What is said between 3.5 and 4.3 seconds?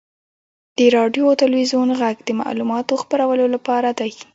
لپاره دی.